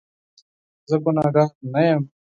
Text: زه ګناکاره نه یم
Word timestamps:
زه 0.89 0.95
ګناکاره 1.03 1.45
نه 1.71 1.81
یم 1.87 2.03